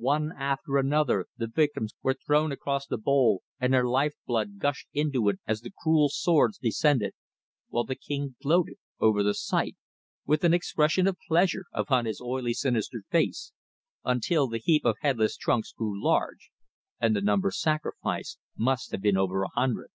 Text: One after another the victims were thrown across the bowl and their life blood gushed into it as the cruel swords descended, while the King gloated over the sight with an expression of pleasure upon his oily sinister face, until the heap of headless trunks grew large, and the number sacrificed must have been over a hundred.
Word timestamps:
One 0.00 0.32
after 0.38 0.78
another 0.78 1.26
the 1.36 1.46
victims 1.48 1.92
were 2.00 2.14
thrown 2.14 2.50
across 2.50 2.86
the 2.86 2.96
bowl 2.96 3.42
and 3.60 3.74
their 3.74 3.84
life 3.86 4.14
blood 4.26 4.58
gushed 4.58 4.88
into 4.94 5.28
it 5.28 5.38
as 5.46 5.60
the 5.60 5.70
cruel 5.82 6.08
swords 6.08 6.56
descended, 6.56 7.12
while 7.68 7.84
the 7.84 7.94
King 7.94 8.36
gloated 8.42 8.78
over 9.00 9.22
the 9.22 9.34
sight 9.34 9.76
with 10.24 10.44
an 10.44 10.54
expression 10.54 11.06
of 11.06 11.18
pleasure 11.28 11.66
upon 11.72 12.06
his 12.06 12.22
oily 12.22 12.54
sinister 12.54 13.02
face, 13.10 13.52
until 14.02 14.46
the 14.48 14.56
heap 14.64 14.82
of 14.86 14.96
headless 15.02 15.36
trunks 15.36 15.72
grew 15.72 16.02
large, 16.02 16.48
and 16.98 17.14
the 17.14 17.20
number 17.20 17.50
sacrificed 17.50 18.38
must 18.56 18.92
have 18.92 19.02
been 19.02 19.18
over 19.18 19.42
a 19.42 19.48
hundred. 19.50 19.90